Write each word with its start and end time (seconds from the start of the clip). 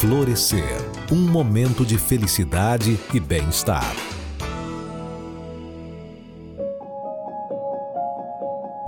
Florescer 0.00 0.78
um 1.10 1.28
momento 1.28 1.84
de 1.84 1.98
felicidade 1.98 2.96
e 3.12 3.18
bem-estar. 3.18 3.96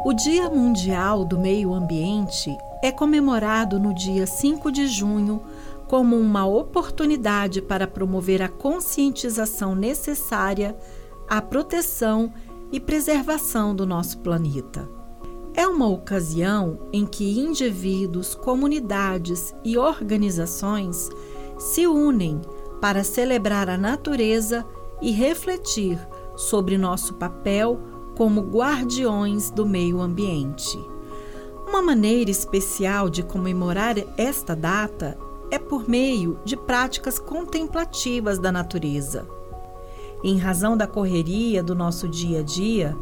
O 0.05 0.13
Dia 0.13 0.49
Mundial 0.49 1.25
do 1.25 1.37
Meio 1.37 1.75
Ambiente 1.75 2.57
é 2.81 2.93
comemorado 2.93 3.81
no 3.81 3.93
dia 3.93 4.25
5 4.25 4.71
de 4.71 4.87
junho 4.87 5.43
como 5.89 6.17
uma 6.17 6.47
oportunidade 6.47 7.61
para 7.61 7.89
promover 7.89 8.41
a 8.41 8.49
conscientização 8.49 9.75
necessária 9.75 10.77
à 11.29 11.43
proteção 11.43 12.33
e 12.71 12.79
preservação 12.79 13.75
do 13.75 13.85
nosso 13.85 14.19
planeta. 14.19 15.00
É 15.55 15.67
uma 15.67 15.89
ocasião 15.89 16.79
em 16.93 17.05
que 17.05 17.39
indivíduos, 17.39 18.35
comunidades 18.35 19.55
e 19.65 19.77
organizações 19.77 21.11
se 21.59 21.87
unem 21.87 22.41
para 22.81 23.05
celebrar 23.05 23.69
a 23.69 23.77
natureza 23.77 24.67
e 25.03 25.11
refletir 25.11 25.99
sobre 26.37 26.79
nosso 26.79 27.15
papel 27.15 27.81
como 28.17 28.41
guardiões 28.41 29.51
do 29.51 29.67
meio 29.67 30.01
ambiente. 30.01 30.79
Uma 31.69 31.83
maneira 31.83 32.31
especial 32.31 33.09
de 33.09 33.23
comemorar 33.23 33.97
esta 34.17 34.57
data 34.57 35.17
é 35.51 35.59
por 35.59 35.89
meio 35.89 36.39
de 36.45 36.57
práticas 36.57 37.19
contemplativas 37.19 38.39
da 38.39 38.53
natureza. 38.53 39.27
Em 40.23 40.39
razão 40.39 40.77
da 40.77 40.87
correria 40.87 41.63
do 41.63 41.75
nosso 41.75 42.09
dia 42.09 42.41
a 42.41 42.43
dia, 42.43 42.97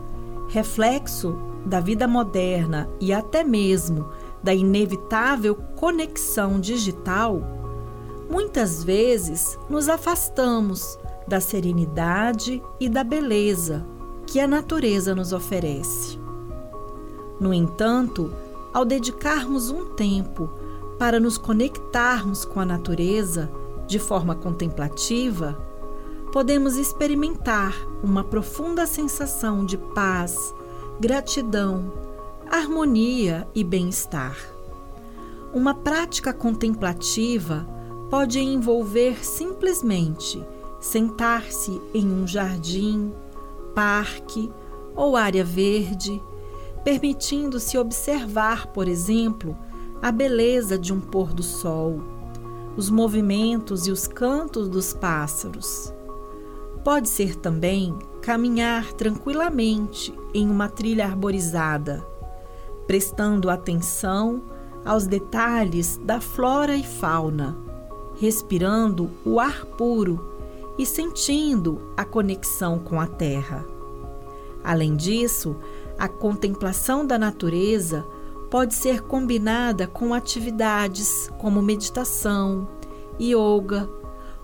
reflexo 0.48 1.38
da 1.64 1.80
vida 1.80 2.08
moderna 2.08 2.88
e 3.00 3.12
até 3.12 3.44
mesmo 3.44 4.08
da 4.42 4.54
inevitável 4.54 5.54
conexão 5.76 6.58
digital, 6.58 7.42
muitas 8.30 8.82
vezes 8.82 9.58
nos 9.68 9.88
afastamos 9.88 10.98
da 11.26 11.40
serenidade 11.40 12.62
e 12.80 12.88
da 12.88 13.04
beleza 13.04 13.84
que 14.26 14.40
a 14.40 14.46
natureza 14.46 15.14
nos 15.14 15.32
oferece. 15.32 16.18
No 17.38 17.52
entanto, 17.52 18.32
ao 18.72 18.84
dedicarmos 18.84 19.70
um 19.70 19.94
tempo 19.94 20.48
para 20.98 21.20
nos 21.20 21.38
conectarmos 21.38 22.44
com 22.44 22.60
a 22.60 22.64
natureza 22.64 23.50
de 23.86 23.98
forma 23.98 24.34
contemplativa, 24.34 25.58
podemos 26.38 26.76
experimentar 26.76 27.74
uma 28.00 28.22
profunda 28.22 28.86
sensação 28.86 29.66
de 29.66 29.76
paz, 29.76 30.54
gratidão, 31.00 31.92
harmonia 32.48 33.48
e 33.52 33.64
bem-estar. 33.64 34.38
Uma 35.52 35.74
prática 35.74 36.32
contemplativa 36.32 37.68
pode 38.08 38.38
envolver 38.38 39.26
simplesmente 39.26 40.40
sentar-se 40.78 41.82
em 41.92 42.06
um 42.06 42.24
jardim, 42.24 43.12
parque 43.74 44.48
ou 44.94 45.16
área 45.16 45.44
verde, 45.44 46.22
permitindo-se 46.84 47.76
observar, 47.76 48.68
por 48.68 48.86
exemplo, 48.86 49.58
a 50.00 50.12
beleza 50.12 50.78
de 50.78 50.92
um 50.92 51.00
pôr 51.00 51.32
do 51.32 51.42
sol, 51.42 52.00
os 52.76 52.88
movimentos 52.88 53.88
e 53.88 53.90
os 53.90 54.06
cantos 54.06 54.68
dos 54.68 54.92
pássaros. 54.92 55.97
Pode 56.84 57.08
ser 57.08 57.36
também 57.36 57.96
caminhar 58.22 58.92
tranquilamente 58.92 60.14
em 60.32 60.48
uma 60.48 60.68
trilha 60.68 61.04
arborizada, 61.04 62.06
prestando 62.86 63.50
atenção 63.50 64.42
aos 64.84 65.06
detalhes 65.06 65.98
da 66.04 66.20
flora 66.20 66.76
e 66.76 66.82
fauna, 66.82 67.56
respirando 68.20 69.10
o 69.24 69.38
ar 69.38 69.64
puro 69.64 70.34
e 70.78 70.86
sentindo 70.86 71.92
a 71.96 72.04
conexão 72.04 72.78
com 72.78 73.00
a 73.00 73.06
terra. 73.06 73.64
Além 74.62 74.96
disso, 74.96 75.56
a 75.98 76.08
contemplação 76.08 77.06
da 77.06 77.18
natureza 77.18 78.04
pode 78.50 78.74
ser 78.74 79.02
combinada 79.02 79.86
com 79.86 80.14
atividades 80.14 81.30
como 81.38 81.60
meditação, 81.60 82.68
yoga 83.20 83.88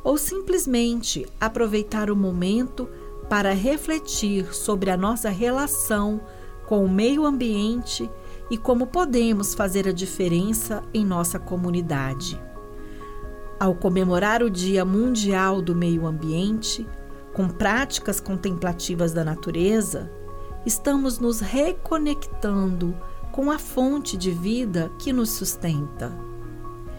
ou 0.05 0.19
simplesmente 0.19 1.27
aproveitar 1.41 2.11
o 2.11 2.17
momento 2.17 2.89
para 3.29 3.55
refletir 3.55 4.55
sobre 4.55 4.91
a 4.91 4.97
nossa 4.97 5.31
relação 5.31 6.21
com 6.67 6.85
o 6.85 6.89
meio 6.89 7.25
ambiente 7.25 8.11
e 8.51 8.59
como 8.59 8.87
podemos 8.87 9.55
fazer 9.55 9.89
a 9.89 9.93
diferença 9.93 10.83
em 10.93 11.05
nossa 11.05 11.39
comunidade. 11.39 12.41
Ao 13.59 13.75
comemorar 13.75 14.43
o 14.43 14.51
Dia 14.51 14.85
Mundial 14.85 15.63
do 15.63 15.75
Meio 15.75 16.07
Ambiente, 16.07 16.87
com 17.33 17.49
práticas 17.49 18.21
contemplativas 18.21 19.13
da 19.13 19.25
natureza, 19.25 20.11
estamos 20.67 21.19
nos 21.19 21.41
reconectando 21.41 22.95
com 23.33 23.51
a 23.51 23.59
fonte 23.59 24.17
de 24.17 24.31
vida 24.31 24.91
que 24.99 25.13
nos 25.13 25.31
sustenta. 25.31 26.13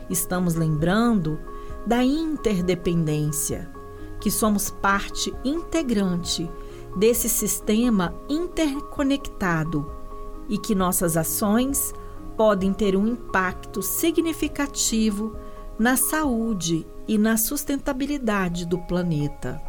Estamos 0.10 0.56
lembrando 0.56 1.40
da 1.86 2.04
interdependência 2.04 3.70
que 4.20 4.32
somos 4.32 4.70
parte 4.70 5.34
integrante 5.44 6.50
desse 6.98 7.30
sistema 7.30 8.16
interconectado 8.30 9.92
e 10.50 10.58
que 10.58 10.74
nossas 10.74 11.18
ações 11.18 11.94
podem 12.38 12.74
ter 12.74 12.96
um 12.96 13.08
impacto 13.08 13.82
significativo 13.82 15.36
na 15.78 15.98
saúde 15.98 16.88
e 17.08 17.18
na 17.18 17.38
sustentabilidade 17.38 18.66
do 18.66 18.80
planeta. 18.80 19.62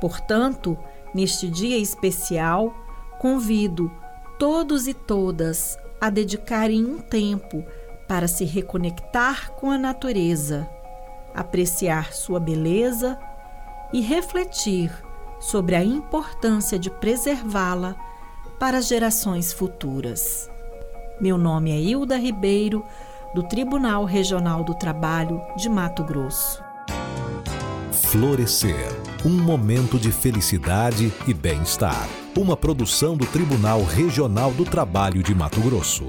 Portanto, 0.00 0.78
neste 1.14 1.48
dia 1.48 1.76
especial, 1.76 2.74
convido 3.20 3.90
todos 4.38 4.86
e 4.86 4.94
todas 4.94 5.76
a 6.00 6.10
dedicarem 6.10 6.84
um 6.84 6.98
tempo 6.98 7.64
para 8.08 8.28
se 8.28 8.44
reconectar 8.44 9.52
com 9.52 9.70
a 9.70 9.78
natureza, 9.78 10.68
apreciar 11.34 12.12
sua 12.12 12.38
beleza 12.38 13.18
e 13.92 14.00
refletir 14.00 14.90
sobre 15.40 15.74
a 15.74 15.84
importância 15.84 16.78
de 16.78 16.90
preservá-la 16.90 17.96
para 18.58 18.80
gerações 18.80 19.52
futuras. 19.52 20.50
Meu 21.20 21.36
nome 21.36 21.70
é 21.70 21.80
Hilda 21.80 22.16
Ribeiro, 22.16 22.84
do 23.34 23.42
Tribunal 23.42 24.04
Regional 24.04 24.62
do 24.62 24.74
Trabalho 24.74 25.40
de 25.56 25.68
Mato 25.68 26.04
Grosso. 26.04 26.62
Florescer 27.92 29.04
um 29.24 29.30
momento 29.30 29.98
de 29.98 30.12
felicidade 30.12 31.10
e 31.26 31.32
bem-estar. 31.32 32.06
Uma 32.36 32.56
produção 32.58 33.16
do 33.16 33.24
Tribunal 33.24 33.82
Regional 33.82 34.52
do 34.52 34.66
Trabalho 34.66 35.22
de 35.22 35.34
Mato 35.34 35.62
Grosso. 35.62 36.06